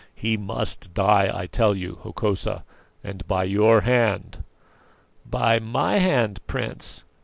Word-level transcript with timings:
He 0.15 0.35
must 0.35 0.95
die, 0.95 1.29
I 1.31 1.45
tell 1.45 1.75
you, 1.75 1.99
Hokosa, 2.01 2.63
and 3.03 3.23
by 3.27 3.43
your 3.43 3.81
hand." 3.81 4.43
"By 5.29 5.59
my 5.59 5.99
hand, 5.99 6.39
Prince! 6.47 7.05